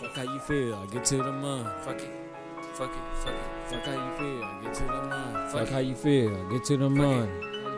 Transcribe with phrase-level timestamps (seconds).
[0.00, 1.68] Fuck how you feel, I get to the money.
[1.82, 2.10] Fuck it.
[2.74, 2.96] Fuck it.
[3.22, 3.70] Fuck it.
[3.70, 5.50] Fuck how you feel, I get to the money.
[5.50, 5.72] Fuck it.
[5.72, 7.30] how you feel, I get to the money.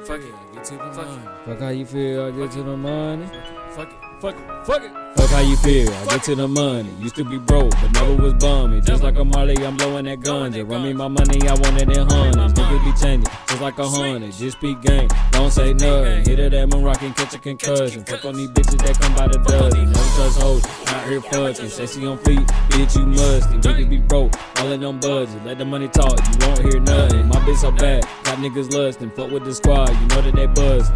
[0.05, 0.35] Fuck it.
[0.35, 1.29] I get to the money.
[1.45, 3.27] Fuck how you feel, I get to the money.
[3.71, 4.21] Fuck it.
[4.21, 4.67] Fuck it.
[4.67, 4.93] Fuck it.
[5.17, 6.91] Fuck how you feel, I get to the money.
[7.01, 8.81] Used to be broke, but never was bummy.
[8.81, 10.69] Just like a Marley, I'm blowing that ganja.
[10.69, 12.68] Run me my money, I want it in hundreds.
[12.89, 14.33] Be changing, just like a hundred.
[14.33, 16.25] Just be gang, don't say nothing.
[16.25, 18.03] Hit it at moon rockin', catch a concussion.
[18.03, 19.93] Fuck on these bitches that come by the dozen.
[19.93, 21.69] Never trust hoes, out here fucking.
[21.69, 23.57] Sexy on feet, bitch, you musty.
[23.59, 25.45] Niggas be broke, all in on budget.
[25.45, 27.29] Let the money talk, you won't hear nothing.
[27.29, 29.11] My bitch so bad, got niggas lustin'.
[29.11, 30.89] Fuck with the squad, you know that they buzz.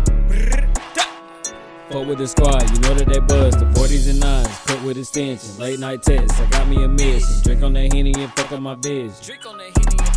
[1.91, 3.55] Fuck with the squad, you know that they buzz.
[3.55, 5.59] The 40s and 9s, cut with extensions.
[5.59, 7.43] Late night texts, I got me a mission.
[7.43, 9.13] Drink on that Henny and fuck on my vision.
[9.23, 10.12] Drink on that henny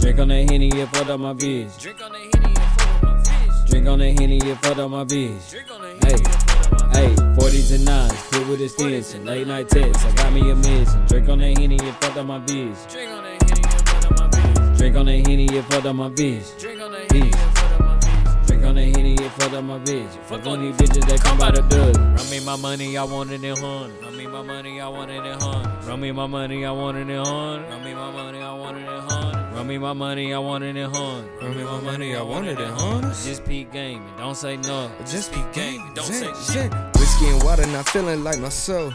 [0.00, 1.70] Drink on that Henny and fuck on my vision.
[1.80, 3.70] Drink on that henny and fuck on my bitch.
[3.70, 5.40] Drink on that Henny and fuck on my vision.
[5.48, 8.60] Drink on that Hey, henny and fuck on my hey, 40s and 9s, cut with
[8.60, 9.26] extensions.
[9.26, 11.06] Late night texts, I got me a mission.
[11.06, 12.74] Drink on that Henny and fuck on my vision.
[12.88, 14.78] Drink on that henny and fuck on my bitch.
[14.78, 16.58] Drink on that Henny and fuck on my vision.
[16.58, 18.46] Drink on that henny and fuck on my bitch.
[18.46, 20.22] Drink on that Henny and fuck on my vision.
[20.24, 22.14] Fuck on these bitches that come by the dozen.
[22.14, 24.02] Run me my money, I want it in hundred.
[24.02, 25.84] Run me my money, I want it in hundred.
[25.84, 27.68] Run me my money, I want it in hundred.
[27.68, 29.39] Run me my money, I want it in hundred.
[29.60, 31.42] Run me my money, I want it hundred.
[31.42, 33.26] Run me my money, I want it hundreds.
[33.26, 34.90] Just peak gaming, don't say no.
[35.00, 36.72] Just be game, don't say shit.
[36.94, 38.94] Whiskey and water, not feeling like myself.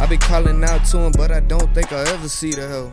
[0.00, 2.92] I be calling out to him, but I don't think I'll ever see the hell.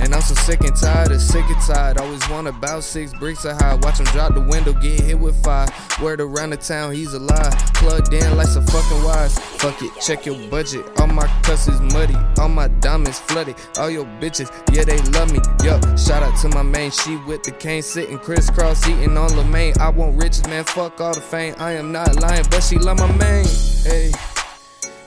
[0.00, 1.98] And I'm so sick and tired of sick and tired.
[1.98, 3.74] Always want about six bricks of high.
[3.76, 5.66] Watch him drop the window, get hit with fire.
[6.02, 7.52] Word around the town, he's alive.
[7.74, 9.38] Plugged in like some fucking wires.
[9.38, 10.84] Fuck it, check your budget.
[11.00, 13.56] All my cuss is muddy, all my diamonds flooded.
[13.78, 15.40] All your bitches, yeah, they love me.
[15.64, 16.90] Yup, shout out to my main.
[16.90, 19.74] She with the cane, sitting crisscross, eating on lo mein.
[19.80, 20.64] I want riches, man.
[20.64, 21.54] Fuck all the fame.
[21.58, 23.46] I am not lying, but she love my main.
[23.84, 24.12] Hey.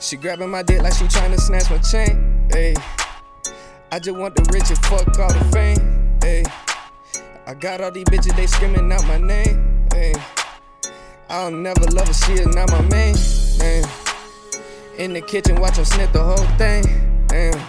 [0.02, 2.48] She grabbing my dick like she trying to snatch my chain.
[2.52, 2.99] Ayy.
[3.92, 6.20] I just want the riches, fuck all the fame.
[6.20, 6.46] Ayy.
[7.48, 9.88] I got all these bitches, they screaming out my name.
[9.90, 10.22] Ayy.
[11.30, 13.16] I'll never love her, she is not my main.
[13.58, 13.90] Damn.
[14.98, 17.26] In the kitchen, watch 'em snip the whole thing.
[17.28, 17.60] Damn.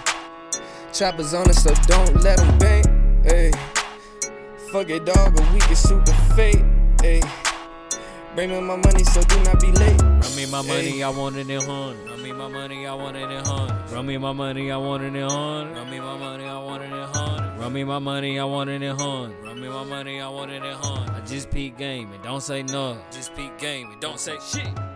[0.93, 2.85] Choppers on us, so don't let 'em bang.
[3.25, 3.55] Ayy.
[4.71, 6.65] Fuck it, dog, or we can super fake.
[7.01, 7.50] fate.
[8.41, 8.49] Ayy.
[8.49, 10.01] Bring me my money, so do not be late.
[10.01, 12.09] Run me my money, I want it in hundred.
[12.09, 13.93] Run me my money, I want it in hundred.
[13.93, 15.77] Run me my money, I want it in hundred.
[15.77, 17.59] Run me my money, I want it in hundred.
[17.59, 19.45] Run me my money, I want it in hundred.
[19.45, 21.15] Run me my money, I want it in hundred.
[21.15, 22.99] I just peak gaming, don't say no.
[23.11, 24.90] Just be game, and don't say shit.